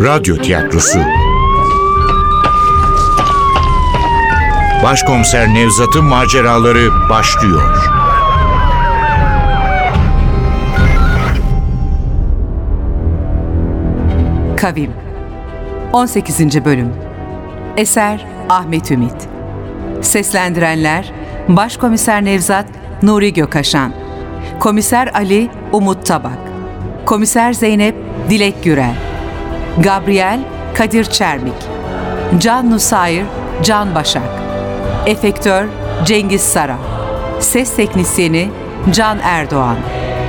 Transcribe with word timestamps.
Radyo 0.00 0.36
Tiyatrosu. 0.36 0.98
Başkomiser 4.82 5.54
Nevzat'ın 5.54 6.04
maceraları 6.04 7.08
başlıyor. 7.10 7.76
Kavim. 14.56 14.92
18. 15.92 16.64
Bölüm. 16.64 16.92
Eser 17.76 18.26
Ahmet 18.48 18.90
Ümit. 18.90 19.28
Seslendirenler 20.00 21.12
Başkomiser 21.48 22.24
Nevzat 22.24 22.66
Nuri 23.02 23.32
Gökaşan. 23.32 23.92
Komiser 24.60 25.10
Ali 25.14 25.50
Umut 25.72 26.06
Tabak. 26.06 26.38
Komiser 27.06 27.52
Zeynep 27.52 27.94
Dilek 28.30 28.64
Gürel 28.64 29.09
Gabriel 29.78 30.40
Kadir 30.74 31.04
Çermik 31.04 31.54
Can 32.38 32.70
Nusayir 32.70 33.24
Can 33.62 33.94
Başak 33.94 34.22
Efektör 35.06 35.64
Cengiz 36.04 36.42
Sara 36.42 36.76
Ses 37.40 37.76
Teknisyeni 37.76 38.50
Can 38.92 39.18
Erdoğan 39.22 39.76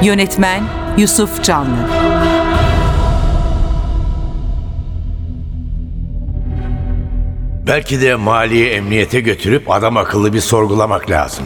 Yönetmen 0.04 0.64
Yusuf 0.98 1.44
Canlı 1.44 1.88
Belki 7.68 8.02
de 8.02 8.16
maliye 8.16 8.74
emniyete 8.74 9.20
götürüp 9.20 9.72
adam 9.72 9.98
akıllı 9.98 10.34
bir 10.34 10.42
sorgulamak 10.42 11.10
lazım. 11.10 11.46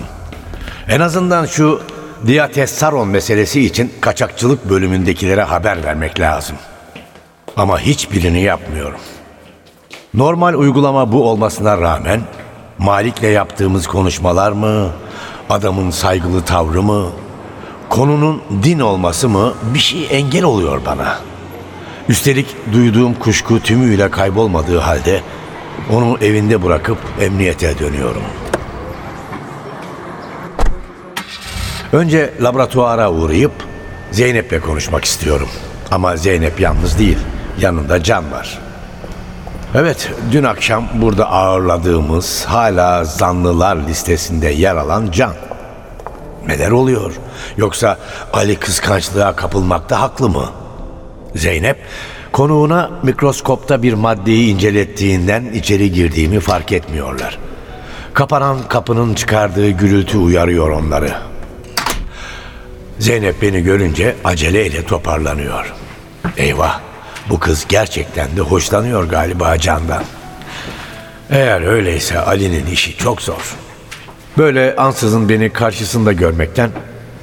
En 0.90 1.00
azından 1.00 1.46
şu 1.46 1.82
Diatessaron 2.28 3.08
meselesi 3.08 3.62
için 3.62 3.92
kaçakçılık 4.02 4.70
bölümündekilere 4.70 5.44
haber 5.44 5.84
vermek 5.84 6.20
lazım. 6.20 6.56
Ama 7.58 7.80
hiçbirini 7.80 8.42
yapmıyorum. 8.42 9.00
Normal 10.14 10.54
uygulama 10.54 11.12
bu 11.12 11.30
olmasına 11.30 11.82
rağmen 11.82 12.22
Malik'le 12.78 13.24
yaptığımız 13.24 13.88
konuşmalar 13.88 14.52
mı, 14.52 14.90
adamın 15.50 15.92
saygılı 15.92 16.42
tavrı 16.42 16.84
mı, 16.84 17.10
konunun 17.90 18.42
din 18.64 18.80
olması 18.80 19.30
mı 19.30 19.54
bir 19.74 19.80
şey 19.80 20.08
engel 20.12 20.44
oluyor 20.44 20.82
bana. 20.86 21.20
Üstelik 22.10 22.48
duyduğum 22.74 23.14
kuşku 23.14 23.60
tümüyle 23.60 24.12
kaybolmadığı 24.12 24.80
halde 24.80 25.22
onu 25.92 26.18
evinde 26.22 26.64
bırakıp 26.64 26.98
emniyete 27.22 27.80
dönüyorum. 27.80 28.24
Önce 31.94 32.34
laboratuvara 32.42 33.12
uğrayıp 33.12 33.52
Zeynep'le 34.12 34.62
konuşmak 34.66 35.06
istiyorum. 35.06 35.50
Ama 35.92 36.16
Zeynep 36.18 36.60
yalnız 36.60 37.00
değil, 37.00 37.18
yanında 37.60 38.04
Can 38.04 38.32
var. 38.32 38.60
Evet, 39.76 40.10
dün 40.32 40.44
akşam 40.44 40.88
burada 40.94 41.32
ağırladığımız 41.32 42.46
hala 42.46 43.04
zanlılar 43.04 43.78
listesinde 43.88 44.48
yer 44.48 44.76
alan 44.76 45.12
Can. 45.12 45.34
Neler 46.48 46.72
oluyor? 46.72 47.14
Yoksa 47.58 47.98
Ali 48.34 48.56
kıskançlığa 48.56 49.36
kapılmakta 49.36 50.02
haklı 50.02 50.30
mı? 50.30 50.50
Zeynep 51.36 51.78
konuğuna 52.32 52.90
mikroskopta 53.04 53.84
bir 53.84 53.94
maddeyi 53.94 54.54
incelettiğinden 54.54 55.46
içeri 55.46 55.92
girdiğimi 55.92 56.40
fark 56.40 56.72
etmiyorlar. 56.72 57.40
Kapanan 58.14 58.58
kapının 58.68 59.14
çıkardığı 59.14 59.70
gürültü 59.70 60.18
uyarıyor 60.18 60.70
onları. 60.70 61.14
Zeynep 63.00 63.42
beni 63.42 63.64
görünce 63.64 64.16
aceleyle 64.24 64.86
toparlanıyor. 64.86 65.74
Eyvah 66.38 66.80
bu 67.30 67.40
kız 67.40 67.66
gerçekten 67.70 68.38
de 68.38 68.42
hoşlanıyor 68.42 69.04
galiba 69.10 69.58
Can'dan. 69.58 70.04
Eğer 71.30 71.62
öyleyse 71.62 72.20
Ali'nin 72.20 72.66
işi 72.66 72.98
çok 72.98 73.22
zor. 73.22 73.56
Böyle 74.38 74.76
ansızın 74.76 75.30
beni 75.30 75.50
karşısında 75.50 76.14
görmekten 76.14 76.70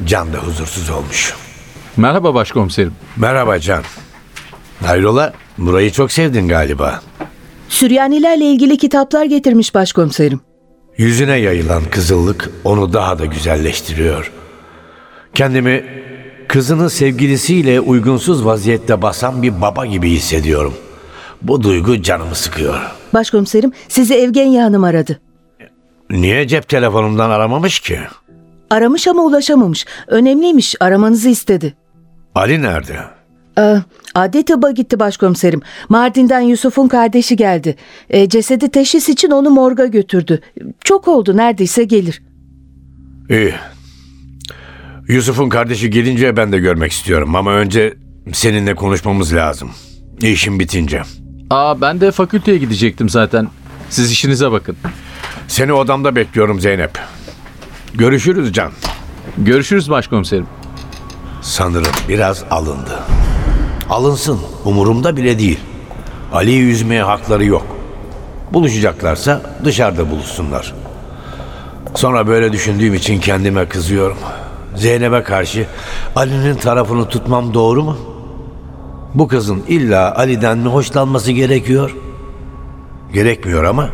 Can 0.04 0.32
da 0.32 0.38
huzursuz 0.38 0.90
olmuş. 0.90 1.34
Merhaba 1.96 2.34
başkomiserim. 2.34 2.92
Merhaba 3.16 3.58
Can. 3.58 3.82
Hayrola 4.86 5.32
burayı 5.58 5.92
çok 5.92 6.12
sevdin 6.12 6.48
galiba. 6.48 7.00
Süryanilerle 7.68 8.44
ilgili 8.44 8.78
kitaplar 8.78 9.24
getirmiş 9.24 9.74
başkomiserim. 9.74 10.40
Yüzüne 10.98 11.36
yayılan 11.36 11.84
kızıllık 11.84 12.50
onu 12.64 12.92
daha 12.92 13.18
da 13.18 13.24
güzelleştiriyor. 13.26 14.32
Kendimi 15.34 15.84
kızını 16.52 16.90
sevgilisiyle 16.90 17.80
uygunsuz 17.80 18.44
vaziyette 18.46 19.02
basan 19.02 19.42
bir 19.42 19.60
baba 19.60 19.86
gibi 19.86 20.10
hissediyorum. 20.10 20.74
Bu 21.42 21.62
duygu 21.62 22.02
canımı 22.02 22.34
sıkıyor. 22.34 22.80
Başkomiserim 23.14 23.72
sizi 23.88 24.14
Evgenya 24.14 24.64
Hanım 24.64 24.84
aradı. 24.84 25.20
Niye 26.10 26.48
cep 26.48 26.68
telefonumdan 26.68 27.30
aramamış 27.30 27.80
ki? 27.80 27.98
Aramış 28.70 29.08
ama 29.08 29.22
ulaşamamış. 29.22 29.86
Önemliymiş 30.06 30.74
aramanızı 30.80 31.28
istedi. 31.28 31.74
Ali 32.34 32.62
nerede? 32.62 32.96
Ee, 33.58 33.76
adli 34.14 34.44
tıbba 34.44 34.70
gitti 34.70 35.00
başkomiserim. 35.00 35.60
Mardin'den 35.88 36.40
Yusuf'un 36.40 36.88
kardeşi 36.88 37.36
geldi. 37.36 37.76
Ee, 38.10 38.28
cesedi 38.28 38.70
teşhis 38.70 39.08
için 39.08 39.30
onu 39.30 39.50
morga 39.50 39.86
götürdü. 39.86 40.40
Çok 40.84 41.08
oldu 41.08 41.36
neredeyse 41.36 41.84
gelir. 41.84 42.22
İyi. 43.30 43.54
Yusuf'un 45.08 45.48
kardeşi 45.48 45.90
gelince 45.90 46.36
ben 46.36 46.52
de 46.52 46.58
görmek 46.58 46.92
istiyorum 46.92 47.36
ama 47.36 47.52
önce 47.52 47.94
seninle 48.32 48.74
konuşmamız 48.74 49.34
lazım. 49.34 49.70
İşim 50.20 50.58
bitince. 50.60 51.02
Aa 51.50 51.80
ben 51.80 52.00
de 52.00 52.10
fakülteye 52.10 52.58
gidecektim 52.58 53.08
zaten. 53.08 53.48
Siz 53.90 54.10
işinize 54.12 54.52
bakın. 54.52 54.76
Seni 55.48 55.72
odamda 55.72 56.16
bekliyorum 56.16 56.60
Zeynep. 56.60 56.90
Görüşürüz 57.94 58.52
Can. 58.52 58.72
Görüşürüz 59.38 59.90
başkomiserim. 59.90 60.46
Sanırım 61.42 61.92
biraz 62.08 62.44
alındı. 62.50 63.00
Alınsın, 63.90 64.40
umurumda 64.64 65.16
bile 65.16 65.38
değil. 65.38 65.60
Ali'yi 66.32 66.62
üzmeye 66.62 67.02
hakları 67.02 67.44
yok. 67.44 67.66
Buluşacaklarsa 68.52 69.42
dışarıda 69.64 70.10
buluşsunlar. 70.10 70.74
Sonra 71.94 72.26
böyle 72.26 72.52
düşündüğüm 72.52 72.94
için 72.94 73.20
kendime 73.20 73.68
kızıyorum. 73.68 74.16
Zeynep'e 74.76 75.22
karşı 75.22 75.66
Ali'nin 76.16 76.54
tarafını 76.54 77.08
tutmam 77.08 77.54
doğru 77.54 77.82
mu? 77.82 77.96
Bu 79.14 79.28
kızın 79.28 79.62
illa 79.68 80.14
Ali'den 80.16 80.58
mi 80.58 80.68
hoşlanması 80.68 81.32
gerekiyor? 81.32 81.96
Gerekmiyor 83.12 83.64
ama 83.64 83.88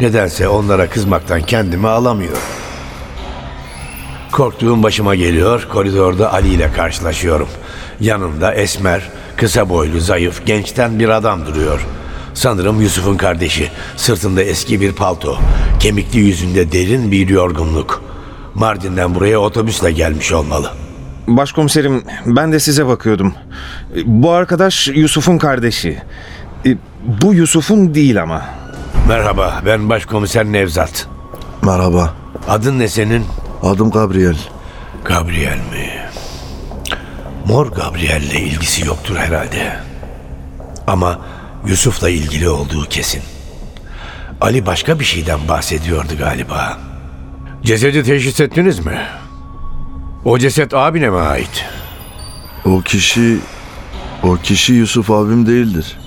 nedense 0.00 0.48
onlara 0.48 0.88
kızmaktan 0.88 1.42
kendimi 1.42 1.88
alamıyorum. 1.88 2.42
Korktuğum 4.32 4.82
başıma 4.82 5.14
geliyor. 5.14 5.68
Koridorda 5.72 6.32
Ali 6.32 6.48
ile 6.48 6.72
karşılaşıyorum. 6.72 7.48
Yanında 8.00 8.54
esmer, 8.54 9.10
kısa 9.36 9.68
boylu, 9.68 10.00
zayıf, 10.00 10.46
gençten 10.46 10.98
bir 10.98 11.08
adam 11.08 11.46
duruyor. 11.46 11.86
Sanırım 12.34 12.80
Yusuf'un 12.80 13.16
kardeşi. 13.16 13.68
Sırtında 13.96 14.42
eski 14.42 14.80
bir 14.80 14.92
palto. 14.92 15.38
Kemikli 15.80 16.18
yüzünde 16.18 16.72
derin 16.72 17.10
bir 17.10 17.28
yorgunluk. 17.28 18.01
Mardin'den 18.54 19.14
buraya 19.14 19.38
otobüsle 19.38 19.92
gelmiş 19.92 20.32
olmalı. 20.32 20.70
Başkomiserim 21.28 22.04
ben 22.26 22.52
de 22.52 22.60
size 22.60 22.86
bakıyordum. 22.86 23.34
Bu 24.04 24.30
arkadaş 24.30 24.88
Yusuf'un 24.88 25.38
kardeşi. 25.38 26.02
E, 26.66 26.76
Bu 27.22 27.34
Yusuf'un 27.34 27.94
değil 27.94 28.22
ama. 28.22 28.42
Merhaba, 29.08 29.62
ben 29.66 29.88
Başkomiser 29.88 30.44
Nevzat. 30.44 31.08
Merhaba. 31.62 32.14
Adın 32.48 32.78
ne 32.78 32.88
senin? 32.88 33.24
Adım 33.62 33.90
Gabriel. 33.90 34.36
Gabriel 35.04 35.56
mi? 35.56 35.90
Mor 37.46 37.66
Gabriel'le 37.66 38.34
ilgisi 38.40 38.86
yoktur 38.86 39.16
herhalde. 39.16 39.76
Ama 40.86 41.18
Yusuf'la 41.66 42.10
ilgili 42.10 42.48
olduğu 42.48 42.84
kesin. 42.84 43.22
Ali 44.40 44.66
başka 44.66 45.00
bir 45.00 45.04
şeyden 45.04 45.48
bahsediyordu 45.48 46.12
galiba. 46.18 46.78
Cesedi 47.62 48.02
teşhis 48.02 48.40
ettiniz 48.40 48.86
mi? 48.86 48.98
O 50.24 50.38
ceset 50.38 50.74
abine 50.74 51.10
mi 51.10 51.16
ait? 51.16 51.64
O 52.64 52.80
kişi... 52.80 53.38
O 54.22 54.36
kişi 54.36 54.72
Yusuf 54.72 55.10
abim 55.10 55.46
değildir. 55.46 55.98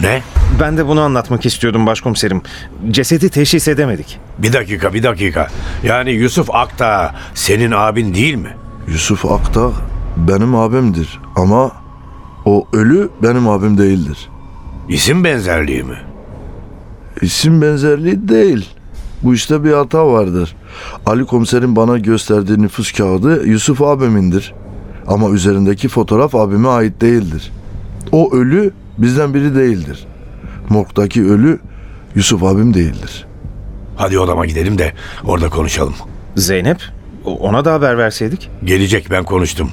Ne? 0.00 0.22
Ben 0.60 0.76
de 0.76 0.86
bunu 0.86 1.00
anlatmak 1.00 1.46
istiyordum 1.46 1.86
başkomiserim. 1.86 2.42
Cesedi 2.90 3.30
teşhis 3.30 3.68
edemedik. 3.68 4.18
Bir 4.38 4.52
dakika, 4.52 4.94
bir 4.94 5.02
dakika. 5.02 5.48
Yani 5.82 6.10
Yusuf 6.10 6.50
Akta 6.54 7.14
senin 7.34 7.70
abin 7.70 8.14
değil 8.14 8.34
mi? 8.34 8.56
Yusuf 8.88 9.26
Akta 9.26 9.70
benim 10.16 10.54
abimdir 10.54 11.20
ama 11.36 11.72
o 12.44 12.68
ölü 12.72 13.10
benim 13.22 13.48
abim 13.48 13.78
değildir. 13.78 14.28
İsim 14.88 15.24
benzerliği 15.24 15.82
mi? 15.82 15.98
İsim 17.22 17.62
benzerliği 17.62 18.28
değil. 18.28 18.68
Bu 19.22 19.34
işte 19.34 19.64
bir 19.64 19.72
hata 19.72 20.06
vardır. 20.06 20.56
Ali 21.06 21.24
komiserin 21.24 21.76
bana 21.76 21.98
gösterdiği 21.98 22.62
nüfus 22.62 22.92
kağıdı 22.92 23.46
Yusuf 23.46 23.82
abimindir. 23.82 24.54
Ama 25.06 25.30
üzerindeki 25.30 25.88
fotoğraf 25.88 26.34
abime 26.34 26.68
ait 26.68 27.00
değildir. 27.00 27.52
O 28.12 28.34
ölü 28.34 28.72
Bizden 29.00 29.34
biri 29.34 29.54
değildir. 29.54 30.06
Morgdaki 30.68 31.24
ölü 31.24 31.58
Yusuf 32.14 32.42
abim 32.44 32.74
değildir. 32.74 33.26
Hadi 33.96 34.18
odama 34.18 34.46
gidelim 34.46 34.78
de 34.78 34.92
orada 35.24 35.48
konuşalım. 35.48 35.94
Zeynep? 36.36 36.82
Ona 37.24 37.64
da 37.64 37.72
haber 37.72 37.98
verseydik. 37.98 38.50
Gelecek 38.64 39.10
ben 39.10 39.24
konuştum. 39.24 39.70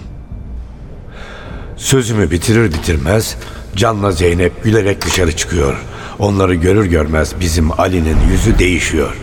Sözümü 1.78 2.32
bitirir 2.32 2.74
bitirmez 2.74 3.38
Can'la 3.76 4.12
Zeynep 4.12 4.64
gülerek 4.64 5.06
dışarı 5.06 5.36
çıkıyor. 5.36 5.78
Onları 6.20 6.56
görür 6.56 6.86
görmez 6.86 7.34
bizim 7.40 7.80
Ali'nin 7.80 8.18
yüzü 8.32 8.60
değişiyor. 8.60 9.18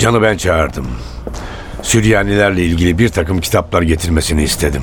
Can'ı 0.00 0.22
ben 0.22 0.36
çağırdım. 0.36 0.86
Süryanilerle 1.82 2.64
ilgili 2.64 2.98
bir 2.98 3.08
takım 3.08 3.40
kitaplar 3.40 3.82
getirmesini 3.82 4.42
istedim. 4.42 4.82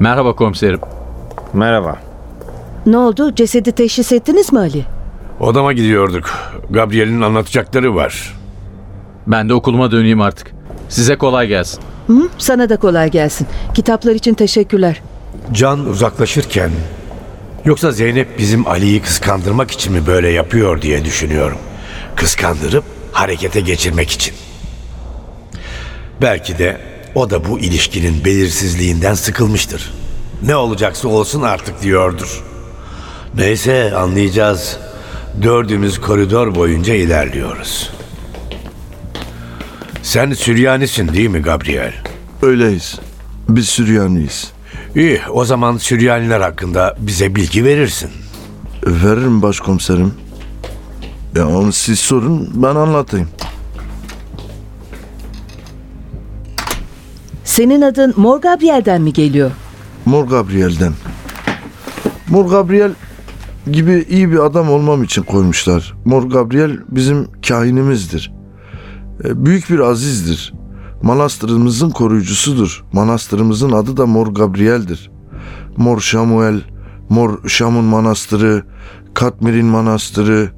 Merhaba 0.00 0.36
komiserim. 0.36 0.80
Merhaba. 1.52 1.98
Ne 2.86 2.96
oldu? 2.98 3.34
Cesedi 3.34 3.72
teşhis 3.72 4.12
ettiniz 4.12 4.52
mi 4.52 4.58
Ali? 4.58 4.84
Odama 5.40 5.72
gidiyorduk. 5.72 6.30
Gabriel'in 6.70 7.20
anlatacakları 7.20 7.94
var. 7.94 8.34
Ben 9.26 9.48
de 9.48 9.54
okuluma 9.54 9.90
döneyim 9.90 10.20
artık. 10.20 10.50
Size 10.88 11.16
kolay 11.16 11.46
gelsin. 11.46 11.80
Hı? 12.06 12.28
Sana 12.38 12.68
da 12.68 12.76
kolay 12.76 13.10
gelsin. 13.10 13.46
Kitaplar 13.74 14.12
için 14.14 14.34
teşekkürler. 14.34 15.02
Can 15.52 15.86
uzaklaşırken 15.86 16.70
yoksa 17.64 17.90
Zeynep 17.90 18.38
bizim 18.38 18.68
Ali'yi 18.68 19.02
kıskandırmak 19.02 19.70
için 19.70 19.92
mi 19.92 20.06
böyle 20.06 20.28
yapıyor 20.28 20.82
diye 20.82 21.04
düşünüyorum. 21.04 21.58
Kıskandırıp 22.16 22.84
harekete 23.12 23.60
geçirmek 23.60 24.10
için. 24.10 24.34
Belki 26.22 26.58
de 26.58 26.80
o 27.14 27.30
da 27.30 27.48
bu 27.48 27.58
ilişkinin 27.58 28.24
belirsizliğinden 28.24 29.14
sıkılmıştır. 29.14 29.92
Ne 30.42 30.56
olacaksa 30.56 31.08
olsun 31.08 31.42
artık 31.42 31.82
diyordur. 31.82 32.42
Neyse 33.34 33.94
anlayacağız. 33.96 34.78
Dördümüz 35.42 36.00
koridor 36.00 36.54
boyunca 36.54 36.94
ilerliyoruz. 36.94 37.90
Sen 40.02 40.32
Süryanisin 40.32 41.08
değil 41.08 41.28
mi 41.28 41.42
Gabriel? 41.42 41.94
Öyleyiz. 42.42 42.98
Biz 43.48 43.68
Süryaniyiz. 43.68 44.52
İyi, 44.96 45.20
o 45.30 45.44
zaman 45.44 45.76
Süryaniler 45.76 46.40
hakkında 46.40 46.96
bize 46.98 47.34
bilgi 47.34 47.64
verirsin. 47.64 48.10
Veririm 48.86 49.42
başkomiserim. 49.42 50.14
Ya 51.36 51.48
onu 51.48 51.72
siz 51.72 51.98
sorun 51.98 52.50
ben 52.54 52.74
anlatayım. 52.74 53.28
Senin 57.44 57.80
adın 57.82 58.14
Mor 58.16 58.40
Gabriel'den 58.40 59.02
mi 59.02 59.12
geliyor? 59.12 59.50
Mor 60.04 60.24
Gabriel'den. 60.24 60.92
Mor 62.28 62.50
Gabriel 62.50 62.92
gibi 63.72 64.06
iyi 64.08 64.30
bir 64.32 64.38
adam 64.38 64.70
olmam 64.70 65.02
için 65.02 65.22
koymuşlar. 65.22 65.94
Mor 66.04 66.22
Gabriel 66.22 66.78
bizim 66.88 67.28
kahinimizdir. 67.48 68.32
E, 69.24 69.46
Büyük 69.46 69.70
bir 69.70 69.78
azizdir. 69.78 70.52
Manastırımızın 71.02 71.90
koruyucusudur. 71.90 72.84
Manastırımızın 72.92 73.72
adı 73.72 73.96
da 73.96 74.06
Mor 74.06 74.26
Gabriel'dir. 74.26 75.10
Mor 75.76 76.00
Şamuel, 76.00 76.60
Mor 77.08 77.48
Şamun 77.48 77.84
Manastırı, 77.84 78.64
Katmir'in 79.14 79.66
Manastırı, 79.66 80.50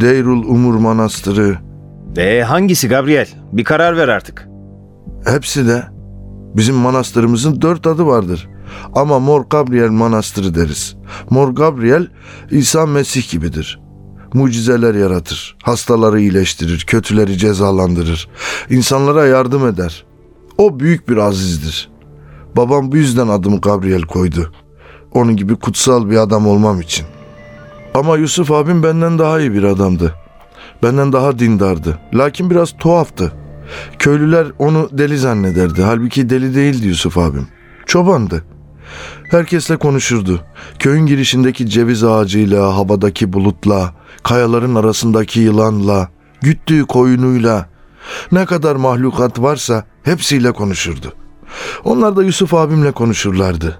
Deyrul 0.00 0.44
Umur 0.44 0.74
Manastırı, 0.74 1.58
E 2.16 2.42
hangisi 2.42 2.88
Gabriel? 2.88 3.28
Bir 3.52 3.64
karar 3.64 3.96
ver 3.96 4.08
artık. 4.08 4.48
Hepsi 5.26 5.66
de 5.66 5.82
bizim 6.56 6.74
manastırımızın 6.74 7.62
dört 7.62 7.86
adı 7.86 8.06
vardır. 8.06 8.48
Ama 8.94 9.18
Mor 9.18 9.44
Gabriel 9.50 9.90
Manastırı 9.90 10.54
deriz. 10.54 10.96
Mor 11.30 11.48
Gabriel 11.48 12.08
İsa 12.50 12.86
Mesih 12.86 13.30
gibidir. 13.30 13.80
Mucizeler 14.34 14.94
yaratır, 14.94 15.56
hastaları 15.62 16.20
iyileştirir, 16.20 16.84
kötüleri 16.86 17.38
cezalandırır, 17.38 18.28
insanlara 18.70 19.26
yardım 19.26 19.66
eder. 19.66 20.04
O 20.58 20.80
büyük 20.80 21.08
bir 21.08 21.16
azizdir. 21.16 21.90
Babam 22.56 22.92
bu 22.92 22.96
yüzden 22.96 23.28
adımı 23.28 23.60
Gabriel 23.60 24.02
koydu. 24.02 24.52
Onun 25.12 25.36
gibi 25.36 25.56
kutsal 25.56 26.10
bir 26.10 26.16
adam 26.16 26.46
olmam 26.46 26.80
için. 26.80 27.06
Ama 27.94 28.16
Yusuf 28.16 28.50
abim 28.50 28.82
benden 28.82 29.18
daha 29.18 29.40
iyi 29.40 29.52
bir 29.52 29.62
adamdı. 29.62 30.14
Benden 30.82 31.12
daha 31.12 31.38
dindardı. 31.38 31.98
Lakin 32.14 32.50
biraz 32.50 32.76
tuhaftı. 32.78 33.32
Köylüler 33.98 34.46
onu 34.58 34.88
deli 34.92 35.18
zannederdi. 35.18 35.82
Halbuki 35.82 36.30
deli 36.30 36.54
değildi 36.54 36.86
Yusuf 36.86 37.18
abim. 37.18 37.48
Çobandı. 37.86 38.44
Herkesle 39.30 39.76
konuşurdu. 39.76 40.40
Köyün 40.78 41.06
girişindeki 41.06 41.70
ceviz 41.70 42.04
ağacıyla, 42.04 42.76
havadaki 42.76 43.32
bulutla, 43.32 43.94
kayaların 44.22 44.74
arasındaki 44.74 45.40
yılanla, 45.40 46.08
güttüğü 46.40 46.86
koyunuyla, 46.86 47.68
ne 48.32 48.46
kadar 48.46 48.76
mahlukat 48.76 49.40
varsa 49.40 49.84
hepsiyle 50.02 50.52
konuşurdu. 50.52 51.12
Onlar 51.84 52.16
da 52.16 52.22
Yusuf 52.22 52.54
abimle 52.54 52.92
konuşurlardı. 52.92 53.78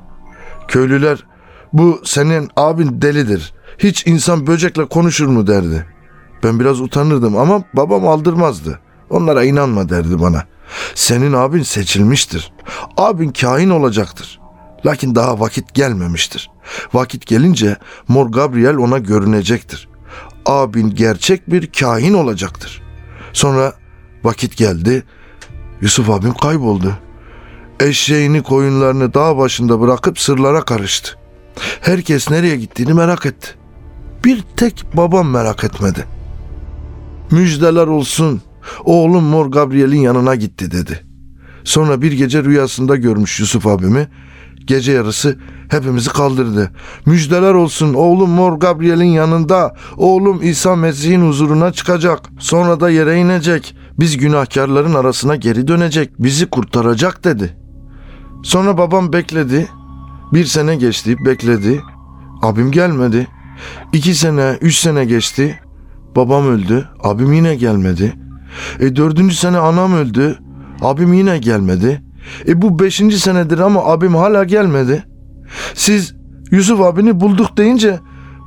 Köylüler, 0.69 1.25
bu 1.73 2.01
senin 2.05 2.51
abin 2.57 3.03
delidir. 3.03 3.55
Hiç 3.79 4.07
insan 4.07 4.47
böcekle 4.47 4.85
konuşur 4.85 5.27
mu 5.27 5.47
derdi. 5.47 5.87
Ben 6.45 6.61
biraz 6.61 6.81
utanırdım 6.81 7.37
ama 7.37 7.63
babam 7.75 8.09
aldırmazdı. 8.09 8.81
Onlara 9.11 9.45
inanma 9.45 9.89
derdi 9.89 10.21
bana. 10.21 10.45
Senin 10.95 11.33
abin 11.33 11.63
seçilmiştir. 11.63 12.53
Abin 12.97 13.33
kain 13.33 13.71
olacaktır. 13.71 14.41
Lakin 14.87 15.15
daha 15.15 15.41
vakit 15.41 15.75
gelmemiştir. 15.75 16.51
Vakit 16.95 17.27
gelince 17.27 17.77
Mor 18.09 18.27
Gabriel 18.27 18.77
ona 18.77 18.99
görünecektir. 18.99 19.89
Abin 20.47 20.95
gerçek 20.95 21.51
bir 21.51 21.73
kahin 21.73 22.15
olacaktır. 22.15 22.83
Sonra 23.33 23.73
vakit 24.25 24.57
geldi. 24.57 25.05
Yusuf 25.81 26.11
abim 26.11 26.35
kayboldu. 26.35 26.93
Eşeğini 27.81 28.43
koyunlarını 28.43 29.15
dağ 29.15 29.37
başında 29.39 29.81
bırakıp 29.81 30.19
sırlara 30.19 30.65
karıştı. 30.65 31.19
Herkes 31.81 32.31
nereye 32.31 32.57
gittiğini 32.57 32.93
merak 32.95 33.27
etti. 33.27 33.49
Bir 34.25 34.41
tek 34.57 34.85
babam 34.95 35.29
merak 35.31 35.65
etmedi. 35.65 36.05
Müjdeler 37.31 37.87
olsun. 37.87 38.43
Oğlum 38.85 39.25
Mor 39.25 39.47
Gabriel'in 39.47 40.01
yanına 40.01 40.35
gitti 40.35 40.71
dedi. 40.71 41.05
Sonra 41.65 42.03
bir 42.03 42.13
gece 42.13 42.45
rüyasında 42.45 42.97
görmüş 42.97 43.41
Yusuf 43.41 43.67
abimi. 43.67 44.09
Gece 44.67 44.93
yarısı 44.93 45.39
hepimizi 45.71 46.11
kaldırdı. 46.11 46.71
Müjdeler 47.07 47.55
olsun 47.55 47.95
oğlum 47.95 48.31
Mor 48.31 48.53
Gabriel'in 48.59 49.05
yanında. 49.05 49.75
Oğlum 49.97 50.41
İsa 50.43 50.77
Mesih'in 50.77 51.29
huzuruna 51.29 51.73
çıkacak. 51.73 52.21
Sonra 52.39 52.81
da 52.81 52.91
yere 52.91 53.19
inecek. 53.19 53.77
Biz 53.99 54.17
günahkarların 54.17 54.95
arasına 54.95 55.37
geri 55.37 55.69
dönecek. 55.69 56.11
Bizi 56.19 56.47
kurtaracak 56.47 57.25
dedi. 57.25 57.57
Sonra 58.43 58.79
babam 58.79 59.13
bekledi. 59.13 59.69
Bir 60.33 60.45
sene 60.45 60.77
geçti 60.77 61.17
bekledi. 61.27 61.83
Abim 62.43 62.71
gelmedi. 62.71 63.29
İki 63.93 64.15
sene, 64.15 64.59
üç 64.61 64.77
sene 64.77 65.05
geçti. 65.05 65.61
Babam 66.17 66.47
öldü. 66.47 66.89
Abim 67.03 67.33
yine 67.33 67.55
gelmedi. 67.55 68.13
E 68.81 68.97
dördüncü 68.97 69.35
sene 69.35 69.59
anam 69.59 69.95
öldü. 69.95 70.39
Abim 70.81 71.13
yine 71.13 71.39
gelmedi. 71.39 72.03
E 72.49 72.63
bu 72.63 72.79
beşinci 72.79 73.21
senedir 73.21 73.59
ama 73.59 73.85
abim 73.85 74.15
hala 74.15 74.45
gelmedi. 74.45 75.05
Siz 75.75 76.15
Yusuf 76.51 76.81
abini 76.81 77.21
bulduk 77.21 77.57
deyince 77.57 78.01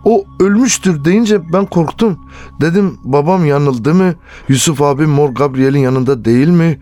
o 0.05 0.25
ölmüştür 0.39 1.05
deyince 1.05 1.53
ben 1.53 1.65
korktum. 1.65 2.19
Dedim 2.61 2.97
babam 3.03 3.45
yanıldı 3.45 3.93
mı? 3.93 4.13
Yusuf 4.49 4.81
abim 4.81 5.09
Mor 5.09 5.29
Gabriel'in 5.29 5.79
yanında 5.79 6.25
değil 6.25 6.47
mi? 6.47 6.79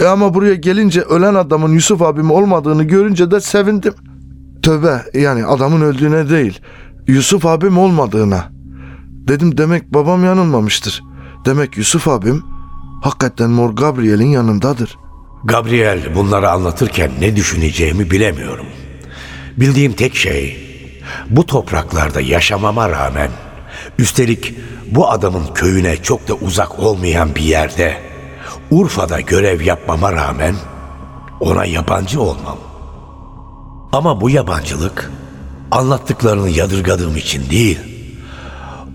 E 0.00 0.04
ama 0.04 0.34
buraya 0.34 0.54
gelince 0.54 1.00
ölen 1.00 1.34
adamın 1.34 1.72
Yusuf 1.72 2.02
abim 2.02 2.30
olmadığını 2.30 2.84
görünce 2.84 3.30
de 3.30 3.40
sevindim. 3.40 3.94
Tövbe 4.62 5.02
yani 5.14 5.44
adamın 5.46 5.80
öldüğüne 5.80 6.30
değil. 6.30 6.60
Yusuf 7.10 7.46
abim 7.46 7.78
olmadığına. 7.78 8.52
Dedim 9.28 9.58
demek 9.58 9.94
babam 9.94 10.24
yanılmamıştır. 10.24 11.02
Demek 11.44 11.76
Yusuf 11.76 12.08
abim 12.08 12.42
hakikaten 13.02 13.50
Mor 13.50 13.70
Gabriel'in 13.70 14.26
yanındadır. 14.26 14.98
Gabriel 15.44 16.14
bunları 16.14 16.50
anlatırken 16.50 17.10
ne 17.20 17.36
düşüneceğimi 17.36 18.10
bilemiyorum. 18.10 18.66
Bildiğim 19.56 19.92
tek 19.92 20.14
şey 20.14 20.58
bu 21.30 21.46
topraklarda 21.46 22.20
yaşamama 22.20 22.90
rağmen 22.90 23.30
üstelik 23.98 24.54
bu 24.86 25.10
adamın 25.10 25.46
köyüne 25.54 25.96
çok 25.96 26.28
da 26.28 26.34
uzak 26.34 26.78
olmayan 26.78 27.34
bir 27.34 27.42
yerde 27.42 27.96
Urfa'da 28.70 29.20
görev 29.20 29.60
yapmama 29.60 30.12
rağmen 30.12 30.54
ona 31.40 31.64
yabancı 31.64 32.20
olmam. 32.20 32.58
Ama 33.92 34.20
bu 34.20 34.30
yabancılık 34.30 35.10
anlattıklarını 35.70 36.50
yadırgadığım 36.50 37.16
için 37.16 37.50
değil. 37.50 37.78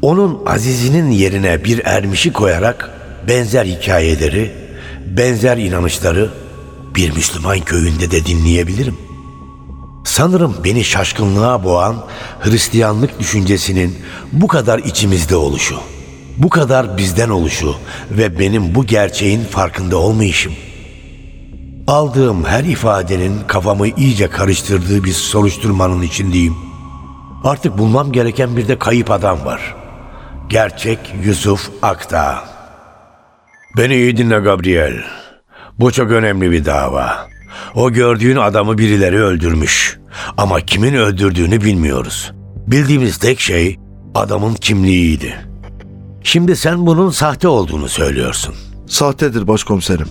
Onun 0.01 0.46
Aziz'inin 0.46 1.12
yerine 1.12 1.63
bir 1.63 1.82
ermişi 1.86 2.34
koyarak 2.34 2.91
benzer 3.27 3.65
hikayeleri, 3.65 4.51
benzer 5.05 5.58
inanışları 5.58 6.29
bir 6.96 7.12
Müslüman 7.12 7.60
köyünde 7.60 8.12
de 8.12 8.25
dinleyebilirim. 8.25 8.98
Sanırım 10.05 10.55
beni 10.63 10.84
şaşkınlığa 10.84 11.63
boğan 11.63 11.96
Hristiyanlık 12.39 13.20
düşüncesinin 13.20 13.98
bu 14.32 14.48
kadar 14.48 14.79
içimizde 14.79 15.36
oluşu, 15.36 15.79
bu 16.38 16.50
kadar 16.50 16.98
bizden 16.98 17.29
oluşu 17.29 17.75
ve 18.12 18.39
benim 18.39 18.75
bu 18.75 18.86
gerçeğin 18.86 19.44
farkında 19.44 19.98
olmayışım. 19.98 20.53
Aldığım 21.88 22.46
her 22.46 22.63
ifadenin 22.63 23.39
kafamı 23.48 23.88
iyice 23.88 24.27
karıştırdığı 24.27 25.03
bir 25.03 25.13
soruşturmanın 25.13 26.01
içindeyim. 26.01 26.64
Artık 27.45 27.77
bulmam 27.77 28.11
gereken 28.11 28.57
bir 28.57 28.67
de 28.67 28.79
kayıp 28.79 29.11
adam 29.11 29.45
var. 29.45 29.75
Gerçek 30.49 30.99
Yusuf 31.25 31.69
Akdağ. 31.81 32.43
Beni 33.77 33.95
iyi 33.95 34.17
dinle 34.17 34.39
Gabriel. 34.39 35.03
Bu 35.79 35.91
çok 35.91 36.11
önemli 36.11 36.51
bir 36.51 36.65
dava. 36.65 37.27
O 37.75 37.91
gördüğün 37.91 38.35
adamı 38.35 38.77
birileri 38.77 39.17
öldürmüş. 39.23 39.99
Ama 40.37 40.61
kimin 40.61 40.93
öldürdüğünü 40.93 41.61
bilmiyoruz. 41.61 42.31
Bildiğimiz 42.67 43.17
tek 43.17 43.39
şey 43.39 43.79
adamın 44.15 44.53
kimliğiydi. 44.53 45.35
Şimdi 46.23 46.55
sen 46.55 46.85
bunun 46.85 47.09
sahte 47.09 47.47
olduğunu 47.47 47.89
söylüyorsun. 47.89 48.55
Sahtedir 48.87 49.47
başkomiserim. 49.47 50.07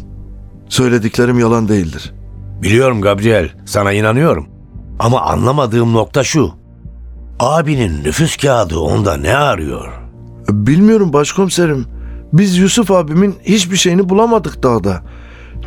Söylediklerim 0.69 1.39
yalan 1.39 1.69
değildir. 1.69 2.15
Biliyorum 2.63 3.01
Gabriel, 3.01 3.49
sana 3.67 3.93
inanıyorum. 3.93 4.49
Ama 4.99 5.21
anlamadığım 5.21 5.93
nokta 5.93 6.25
şu. 6.25 6.64
Abinin 7.41 8.05
nüfus 8.05 8.37
kağıdı 8.37 8.79
onda 8.79 9.17
ne 9.17 9.37
arıyor? 9.37 9.89
Bilmiyorum 10.49 11.13
başkomiserim. 11.13 11.87
Biz 12.33 12.57
Yusuf 12.57 12.91
abimin 12.91 13.35
hiçbir 13.45 13.77
şeyini 13.77 14.09
bulamadık 14.09 14.63
dağda. 14.63 15.03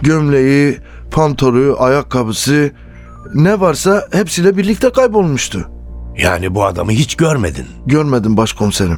Gömleği, 0.02 0.78
pantolonu, 1.12 1.76
ayakkabısı 1.80 2.72
ne 3.34 3.60
varsa 3.60 4.08
hepsiyle 4.12 4.58
birlikte 4.58 4.90
kaybolmuştu. 4.92 5.70
Yani 6.18 6.56
bu 6.56 6.66
adamı 6.66 6.92
hiç 6.92 7.16
görmedin. 7.16 7.66
Görmedim 7.86 8.38
başkomiserim. 8.38 8.98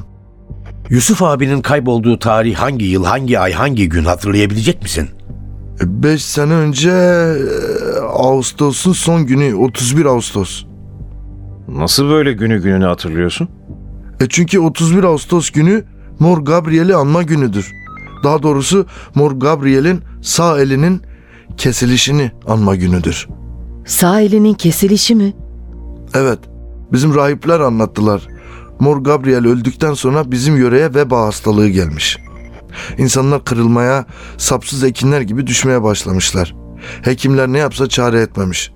Yusuf 0.90 1.24
abinin 1.24 1.62
kaybolduğu 1.62 2.20
tarih 2.20 2.56
hangi 2.56 2.86
yıl, 2.86 3.06
hangi 3.06 3.40
ay, 3.40 3.54
hangi 3.54 3.90
gün 3.90 4.06
hatırlayabilecek 4.06 4.82
misin? 4.82 5.10
E, 5.82 6.04
Beş 6.04 6.26
sene 6.26 6.54
önce 6.54 6.92
e, 6.92 8.00
Ağustos'un 8.00 8.94
son 8.94 9.26
günü 9.26 9.56
31 9.56 10.06
Ağustos. 10.06 10.69
Nasıl 11.72 12.10
böyle 12.10 12.34
günü 12.34 12.62
gününe 12.62 12.86
hatırlıyorsun? 12.86 13.50
E 14.20 14.26
çünkü 14.30 14.60
31 14.60 15.04
Ağustos 15.04 15.50
günü 15.50 15.84
Mor 16.20 16.38
Gabriel'i 16.38 16.96
anma 16.96 17.24
günüdür. 17.24 17.72
Daha 18.24 18.44
doğrusu 18.44 18.86
Mor 19.16 19.32
Gabriel'in 19.32 20.02
sağ 20.22 20.60
elinin 20.60 21.02
kesilişini 21.58 22.32
anma 22.48 22.76
günüdür. 22.76 23.28
Sağ 23.86 24.22
elinin 24.22 24.54
kesilişi 24.54 25.16
mi? 25.16 25.34
Evet, 26.14 26.40
bizim 26.92 27.16
rahipler 27.16 27.60
anlattılar. 27.60 28.28
Mor 28.80 28.98
Gabriel 28.98 29.48
öldükten 29.48 29.94
sonra 29.94 30.32
bizim 30.32 30.58
yöreye 30.58 30.94
veba 30.96 31.22
hastalığı 31.22 31.68
gelmiş. 31.68 32.18
İnsanlar 32.98 33.46
kırılmaya, 33.46 34.06
sapsız 34.38 34.84
ekinler 34.84 35.22
gibi 35.22 35.48
düşmeye 35.48 35.84
başlamışlar. 35.84 36.56
Hekimler 37.02 37.48
ne 37.48 37.58
yapsa 37.58 37.90
çare 37.90 38.22
etmemiş. 38.22 38.72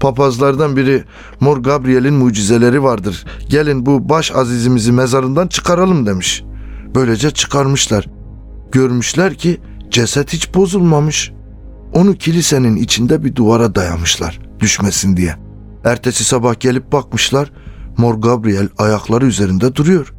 Papazlardan 0.00 0.76
biri 0.76 1.04
Mor 1.40 1.58
Gabriel'in 1.58 2.14
mucizeleri 2.14 2.82
vardır. 2.82 3.24
Gelin 3.48 3.86
bu 3.86 4.08
baş 4.08 4.32
azizimizi 4.32 4.92
mezarından 4.92 5.48
çıkaralım 5.48 6.06
demiş. 6.06 6.44
Böylece 6.94 7.30
çıkarmışlar. 7.30 8.06
Görmüşler 8.72 9.34
ki 9.34 9.60
ceset 9.90 10.32
hiç 10.32 10.54
bozulmamış. 10.54 11.32
Onu 11.92 12.14
kilisenin 12.14 12.76
içinde 12.76 13.24
bir 13.24 13.34
duvara 13.34 13.74
dayamışlar 13.74 14.40
düşmesin 14.60 15.16
diye. 15.16 15.36
Ertesi 15.84 16.24
sabah 16.24 16.60
gelip 16.60 16.92
bakmışlar 16.92 17.52
Mor 17.98 18.14
Gabriel 18.14 18.68
ayakları 18.78 19.26
üzerinde 19.26 19.74
duruyor. 19.74 20.14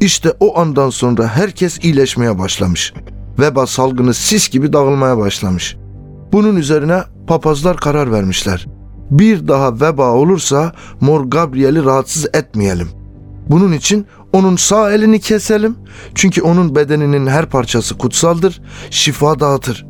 İşte 0.00 0.32
o 0.40 0.58
andan 0.58 0.90
sonra 0.90 1.28
herkes 1.28 1.78
iyileşmeye 1.84 2.38
başlamış. 2.38 2.92
Veba 3.38 3.66
salgını 3.66 4.14
sis 4.14 4.48
gibi 4.48 4.72
dağılmaya 4.72 5.18
başlamış. 5.18 5.76
Bunun 6.32 6.56
üzerine 6.56 7.02
papazlar 7.26 7.76
karar 7.76 8.12
vermişler. 8.12 8.66
Bir 9.10 9.48
daha 9.48 9.80
veba 9.80 10.10
olursa 10.10 10.72
Mor 11.00 11.24
Gabriel'i 11.24 11.84
rahatsız 11.84 12.26
etmeyelim. 12.34 12.88
Bunun 13.50 13.72
için 13.72 14.06
onun 14.32 14.56
sağ 14.56 14.92
elini 14.92 15.20
keselim. 15.20 15.76
Çünkü 16.14 16.42
onun 16.42 16.74
bedeninin 16.74 17.26
her 17.26 17.46
parçası 17.46 17.98
kutsaldır, 17.98 18.62
şifa 18.90 19.40
dağıtır. 19.40 19.86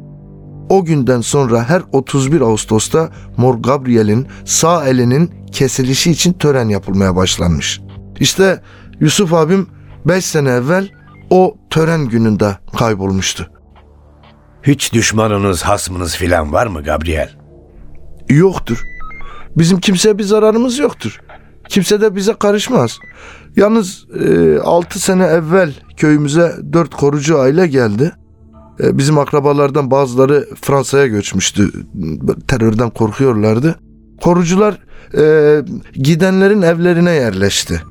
O 0.68 0.84
günden 0.84 1.20
sonra 1.20 1.68
her 1.68 1.82
31 1.92 2.40
Ağustos'ta 2.40 3.10
Mor 3.36 3.54
Gabriel'in 3.54 4.26
sağ 4.44 4.86
elinin 4.86 5.30
kesilişi 5.52 6.10
için 6.10 6.32
tören 6.32 6.68
yapılmaya 6.68 7.16
başlanmış. 7.16 7.80
İşte 8.20 8.62
Yusuf 9.00 9.32
abim 9.32 9.66
5 10.04 10.24
sene 10.24 10.50
evvel 10.50 10.88
o 11.30 11.56
tören 11.70 12.08
gününde 12.08 12.58
kaybolmuştu. 12.78 13.50
Hiç 14.62 14.92
düşmanınız, 14.92 15.62
hasmınız 15.62 16.16
filan 16.16 16.52
var 16.52 16.66
mı 16.66 16.82
Gabriel? 16.82 17.30
Yoktur. 18.28 18.95
Bizim 19.58 19.80
kimseye 19.80 20.18
bir 20.18 20.22
zararımız 20.24 20.78
yoktur. 20.78 21.20
Kimse 21.68 22.00
de 22.00 22.16
bize 22.16 22.34
karışmaz. 22.34 22.98
Yalnız 23.56 24.06
6 24.64 25.00
sene 25.00 25.24
evvel 25.24 25.72
köyümüze 25.96 26.52
4 26.72 26.94
korucu 26.94 27.38
aile 27.40 27.66
geldi. 27.66 28.12
E, 28.80 28.98
bizim 28.98 29.18
akrabalardan 29.18 29.90
bazıları 29.90 30.48
Fransa'ya 30.62 31.06
göçmüştü. 31.06 31.70
Terörden 32.48 32.90
korkuyorlardı. 32.90 33.74
Korucular 34.22 34.78
e, 35.18 35.62
gidenlerin 35.94 36.62
evlerine 36.62 37.10
yerleşti. 37.10 37.82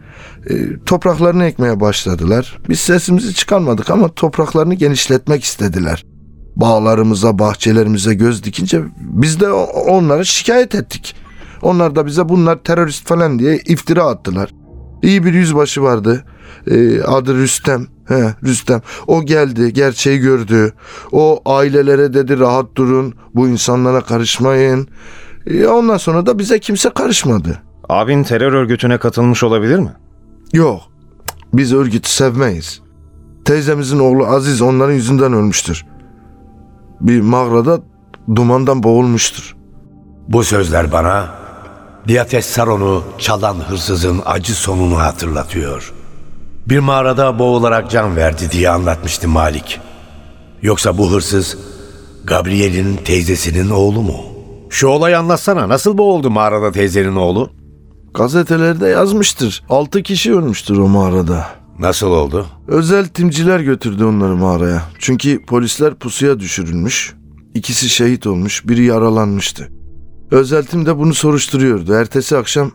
E, 0.49 0.53
topraklarını 0.85 1.45
ekmeye 1.45 1.79
başladılar. 1.79 2.57
Biz 2.69 2.79
sesimizi 2.79 3.33
çıkarmadık 3.33 3.89
ama 3.89 4.07
topraklarını 4.07 4.73
genişletmek 4.73 5.43
istediler. 5.43 6.05
Bağlarımıza, 6.55 7.39
bahçelerimize 7.39 8.13
göz 8.13 8.43
dikince 8.43 8.81
biz 8.99 9.39
de 9.39 9.51
o- 9.51 9.63
onları 9.97 10.25
şikayet 10.25 10.75
ettik. 10.75 11.15
Onlar 11.65 11.95
da 11.95 12.05
bize 12.05 12.29
bunlar 12.29 12.63
terörist 12.63 13.07
falan 13.07 13.39
diye 13.39 13.57
iftira 13.57 14.03
attılar. 14.03 14.49
İyi 15.03 15.23
bir 15.25 15.33
yüzbaşı 15.33 15.83
vardı. 15.83 16.23
E, 16.67 17.01
adı 17.01 17.35
Rüstem. 17.35 17.87
He, 18.07 18.33
Rüstem. 18.43 18.81
O 19.07 19.23
geldi, 19.23 19.73
gerçeği 19.73 20.19
gördü. 20.19 20.73
O 21.11 21.41
ailelere 21.45 22.13
dedi 22.13 22.39
rahat 22.39 22.75
durun, 22.75 23.13
bu 23.35 23.47
insanlara 23.47 24.01
karışmayın. 24.01 24.87
E, 25.47 25.67
ondan 25.67 25.97
sonra 25.97 26.25
da 26.25 26.39
bize 26.39 26.59
kimse 26.59 26.89
karışmadı. 26.89 27.61
Abin 27.89 28.23
terör 28.23 28.53
örgütüne 28.53 28.97
katılmış 28.97 29.43
olabilir 29.43 29.79
mi? 29.79 29.93
Yok, 30.53 30.81
biz 31.53 31.73
örgütü 31.73 32.09
sevmeyiz. 32.09 32.81
Teyzemizin 33.45 33.99
oğlu 33.99 34.25
Aziz 34.25 34.61
onların 34.61 34.93
yüzünden 34.93 35.33
ölmüştür. 35.33 35.85
Bir 37.01 37.21
mağarada 37.21 37.81
dumandan 38.35 38.83
boğulmuştur. 38.83 39.55
Bu 40.27 40.43
sözler 40.43 40.91
bana 40.91 41.44
Diates 42.07 42.45
Saron'u 42.45 43.03
çalan 43.17 43.55
hırsızın 43.55 44.21
acı 44.25 44.53
sonunu 44.55 44.97
hatırlatıyor. 44.97 45.93
Bir 46.69 46.79
mağarada 46.79 47.39
boğularak 47.39 47.91
can 47.91 48.15
verdi 48.15 48.51
diye 48.51 48.69
anlatmıştı 48.69 49.27
Malik. 49.27 49.79
Yoksa 50.61 50.97
bu 50.97 51.11
hırsız 51.11 51.57
Gabriel'in 52.23 52.97
teyzesinin 52.97 53.69
oğlu 53.69 54.01
mu? 54.01 54.17
Şu 54.69 54.87
olayı 54.87 55.19
anlatsana. 55.19 55.69
Nasıl 55.69 55.97
boğuldu 55.97 56.29
mağarada 56.29 56.71
teyzenin 56.71 57.15
oğlu? 57.15 57.49
Gazetelerde 58.13 58.87
yazmıştır. 58.87 59.63
Altı 59.69 60.03
kişi 60.03 60.35
ölmüştür 60.35 60.77
o 60.77 60.87
mağarada. 60.87 61.47
Nasıl 61.79 62.07
oldu? 62.07 62.45
Özel 62.67 63.07
timciler 63.07 63.59
götürdü 63.59 64.05
onları 64.05 64.35
mağaraya. 64.35 64.81
Çünkü 64.99 65.45
polisler 65.45 65.95
pusuya 65.95 66.39
düşürülmüş. 66.39 67.13
İkisi 67.53 67.89
şehit 67.89 68.27
olmuş, 68.27 68.67
biri 68.67 68.83
yaralanmıştı. 68.83 69.69
Özel 70.31 70.65
tim 70.65 70.85
de 70.85 70.97
bunu 70.97 71.13
soruşturuyordu. 71.13 71.93
Ertesi 71.93 72.37
akşam 72.37 72.71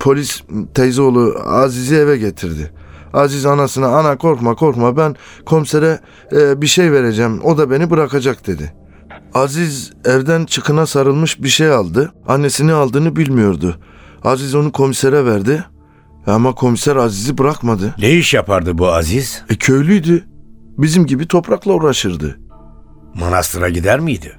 polis 0.00 0.42
teyzeoğlu 0.74 1.36
Aziz'i 1.44 1.96
eve 1.96 2.16
getirdi. 2.16 2.72
Aziz 3.12 3.46
anasına 3.46 3.86
ana 3.86 4.18
korkma 4.18 4.54
korkma 4.54 4.96
ben 4.96 5.16
komisere 5.46 6.00
e, 6.32 6.62
bir 6.62 6.66
şey 6.66 6.92
vereceğim 6.92 7.40
o 7.44 7.58
da 7.58 7.70
beni 7.70 7.90
bırakacak 7.90 8.46
dedi. 8.46 8.74
Aziz 9.34 9.92
evden 10.04 10.44
çıkına 10.44 10.86
sarılmış 10.86 11.42
bir 11.42 11.48
şey 11.48 11.70
aldı. 11.70 12.12
Annesini 12.28 12.72
aldığını 12.72 13.16
bilmiyordu. 13.16 13.76
Aziz 14.24 14.54
onu 14.54 14.72
komisere 14.72 15.24
verdi. 15.24 15.64
Ama 16.26 16.54
komiser 16.54 16.96
Aziz'i 16.96 17.38
bırakmadı. 17.38 17.94
Ne 17.98 18.10
iş 18.10 18.34
yapardı 18.34 18.78
bu 18.78 18.88
Aziz? 18.88 19.42
E 19.50 19.54
köylüydü. 19.54 20.24
Bizim 20.78 21.06
gibi 21.06 21.28
toprakla 21.28 21.72
uğraşırdı. 21.72 22.38
Manastıra 23.14 23.68
gider 23.68 24.00
miydi? 24.00 24.38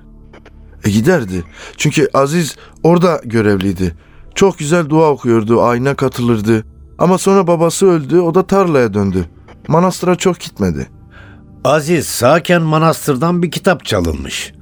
E 0.87 0.89
giderdi. 0.89 1.43
Çünkü 1.77 2.07
Aziz 2.13 2.55
orada 2.83 3.21
görevliydi. 3.23 3.95
Çok 4.35 4.59
güzel 4.59 4.89
dua 4.89 5.09
okuyordu, 5.09 5.61
ayna 5.61 5.95
katılırdı. 5.95 6.65
Ama 6.97 7.17
sonra 7.17 7.47
babası 7.47 7.87
öldü, 7.87 8.19
o 8.19 8.35
da 8.35 8.47
tarlaya 8.47 8.93
döndü. 8.93 9.25
Manastıra 9.67 10.15
çok 10.15 10.39
gitmedi. 10.39 10.87
Aziz 11.63 12.07
sağken 12.07 12.61
manastırdan 12.61 13.43
bir 13.43 13.51
kitap 13.51 13.85
çalınmış. 13.85 14.53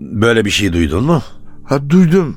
Böyle 0.00 0.44
bir 0.44 0.50
şey 0.50 0.72
duydun 0.72 1.04
mu? 1.04 1.22
Ha 1.64 1.90
duydum. 1.90 2.36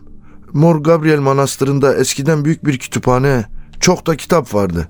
Mor 0.53 0.75
Gabriel 0.75 1.19
Manastırı'nda 1.19 1.95
eskiden 1.95 2.45
büyük 2.45 2.65
bir 2.65 2.79
kütüphane, 2.79 3.45
çok 3.79 4.07
da 4.07 4.15
kitap 4.17 4.53
vardı. 4.53 4.89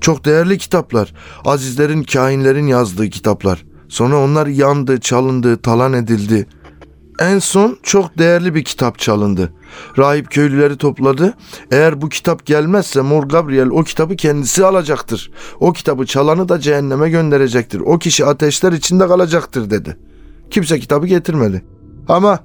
Çok 0.00 0.24
değerli 0.24 0.58
kitaplar, 0.58 1.14
azizlerin, 1.44 2.02
kahinlerin 2.02 2.66
yazdığı 2.66 3.10
kitaplar. 3.10 3.64
Sonra 3.88 4.24
onlar 4.24 4.46
yandı, 4.46 5.00
çalındı, 5.00 5.62
talan 5.62 5.92
edildi. 5.92 6.46
En 7.20 7.38
son 7.38 7.78
çok 7.82 8.18
değerli 8.18 8.54
bir 8.54 8.64
kitap 8.64 8.98
çalındı. 8.98 9.52
Rahip 9.98 10.30
köylüleri 10.30 10.76
topladı. 10.76 11.34
Eğer 11.70 12.02
bu 12.02 12.08
kitap 12.08 12.46
gelmezse 12.46 13.00
Mor 13.00 13.22
Gabriel 13.22 13.68
o 13.68 13.82
kitabı 13.82 14.16
kendisi 14.16 14.66
alacaktır. 14.66 15.30
O 15.60 15.72
kitabı 15.72 16.06
çalanı 16.06 16.48
da 16.48 16.60
cehenneme 16.60 17.10
gönderecektir. 17.10 17.80
O 17.80 17.98
kişi 17.98 18.24
ateşler 18.24 18.72
içinde 18.72 19.06
kalacaktır 19.06 19.70
dedi. 19.70 19.96
Kimse 20.50 20.80
kitabı 20.80 21.06
getirmedi. 21.06 21.64
Ama 22.08 22.38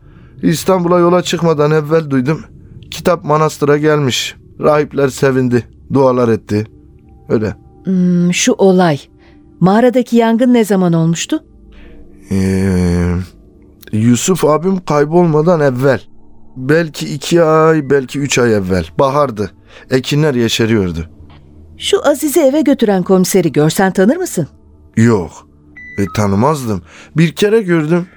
İstanbul'a 0.44 1.00
yola 1.00 1.22
çıkmadan 1.22 1.72
evvel 1.72 2.10
duydum. 2.10 2.44
Kitap 2.92 3.24
manastıra 3.24 3.78
gelmiş. 3.78 4.36
Rahipler 4.60 5.10
sevindi. 5.10 5.64
Dualar 5.94 6.30
etti. 6.30 6.68
Öyle. 7.30 7.56
Hmm, 7.84 8.34
şu 8.34 8.54
olay. 8.54 9.00
Mağaradaki 9.60 10.16
yangın 10.16 10.54
ne 10.54 10.66
zaman 10.66 10.94
olmuştu? 10.94 11.44
Ee, 12.32 13.14
Yusuf 13.92 14.46
abim 14.46 14.86
kaybolmadan 14.86 15.60
evvel. 15.60 16.02
Belki 16.56 17.14
iki 17.14 17.44
ay, 17.44 17.90
belki 17.90 18.20
üç 18.20 18.40
ay 18.40 18.54
evvel. 18.56 18.86
Bahardı. 19.00 19.52
Ekinler 19.90 20.36
yeşeriyordu. 20.36 21.10
Şu 21.78 22.08
Aziz'i 22.08 22.40
eve 22.40 22.62
götüren 22.62 23.04
komiseri 23.04 23.52
görsen 23.52 23.94
tanır 23.94 24.18
mısın? 24.18 24.48
Yok. 24.98 25.32
E, 25.98 26.06
tanımazdım. 26.16 26.82
Bir 27.18 27.32
kere 27.32 27.62
gördüm. 27.62 28.08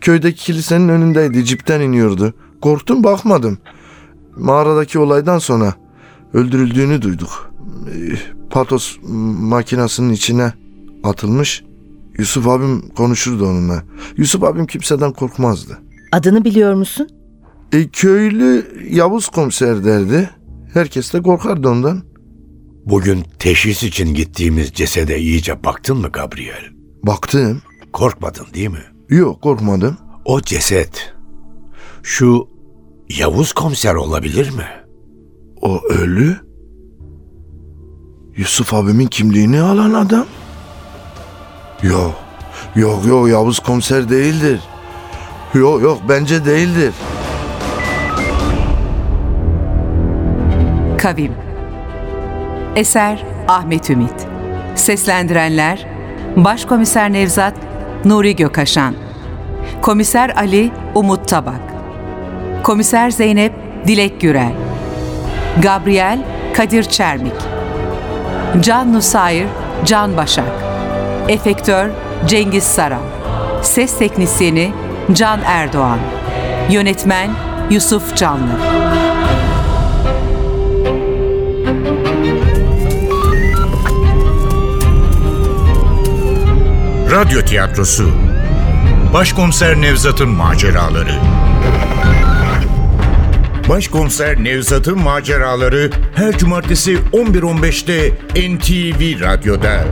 Köydeki 0.00 0.44
kilisenin 0.44 0.88
önündeydi. 0.88 1.44
Cipten 1.44 1.80
iniyordu. 1.80 2.34
Korktum 2.62 3.04
bakmadım. 3.04 3.58
Mağaradaki 4.36 4.98
olaydan 4.98 5.38
sonra 5.38 5.74
öldürüldüğünü 6.32 7.02
duyduk. 7.02 7.52
E, 7.86 7.96
patos 8.50 8.96
makinasının 9.40 10.12
içine 10.12 10.52
atılmış. 11.04 11.64
Yusuf 12.18 12.46
abim 12.48 12.88
konuşurdu 12.88 13.46
onunla. 13.46 13.82
Yusuf 14.16 14.42
abim 14.44 14.66
kimseden 14.66 15.12
korkmazdı. 15.12 15.78
Adını 16.12 16.44
biliyor 16.44 16.74
musun? 16.74 17.08
E, 17.72 17.88
köylü 17.88 18.66
Yavuz 18.90 19.28
komiser 19.28 19.84
derdi. 19.84 20.30
Herkes 20.74 21.12
de 21.12 21.22
korkardı 21.22 21.68
ondan. 21.68 22.02
Bugün 22.86 23.24
teşhis 23.38 23.82
için 23.82 24.14
gittiğimiz 24.14 24.72
cesede 24.72 25.18
iyice 25.18 25.64
baktın 25.64 25.96
mı 25.96 26.08
Gabriel? 26.12 26.64
Baktım. 27.02 27.62
Korkmadın 27.92 28.46
değil 28.54 28.68
mi? 28.70 28.84
Yok 29.08 29.42
korkmadım. 29.42 29.96
O 30.24 30.40
ceset 30.40 31.14
şu 32.02 32.48
Yavuz 33.18 33.52
komiser 33.52 33.94
olabilir 33.94 34.50
mi? 34.50 34.66
O 35.62 35.80
ölü. 35.88 36.36
Yusuf 38.36 38.74
abimin 38.74 39.06
kimliğini 39.06 39.60
alan 39.60 39.94
adam. 39.94 40.26
Yok. 41.82 42.14
Yok 42.76 43.06
yok 43.06 43.28
Yavuz 43.28 43.58
komiser 43.58 44.08
değildir. 44.08 44.60
Yok 45.54 45.82
yok 45.82 45.98
bence 46.08 46.44
değildir. 46.44 46.94
Kavim. 50.98 51.32
Eser 52.76 53.24
Ahmet 53.48 53.90
Ümit. 53.90 54.26
Seslendirenler 54.74 55.86
Başkomiser 56.36 57.12
Nevzat 57.12 57.54
Nuri 58.04 58.36
Gökaşan. 58.36 58.94
Komiser 59.82 60.30
Ali 60.36 60.70
Umut 60.94 61.28
Tabak. 61.28 61.60
Komiser 62.62 63.10
Zeynep 63.10 63.52
Dilek 63.86 64.20
Gürel. 64.20 64.52
Gabriel 65.62 66.24
Kadir 66.54 66.82
Çermik. 66.82 67.36
Can 68.60 68.92
Nusayir 68.92 69.46
Can 69.84 70.16
Başak 70.16 70.69
Efektör 71.28 71.90
Cengiz 72.26 72.64
Saran 72.64 73.02
Ses 73.62 73.98
Teknisyeni 73.98 74.72
Can 75.12 75.40
Erdoğan. 75.44 75.98
Yönetmen 76.70 77.30
Yusuf 77.70 78.16
Canlı. 78.16 78.52
Radyo 87.10 87.42
tiyatrosu. 87.42 88.10
Başkomiser 89.14 89.80
Nevzat'ın 89.80 90.28
maceraları. 90.28 91.12
Başkomiser 93.68 94.44
Nevzat'ın 94.44 95.02
maceraları 95.02 95.90
her 96.14 96.38
cumartesi 96.38 96.94
11.15'te 96.94 98.10
NTV 98.34 99.20
Radyo'da. 99.20 99.84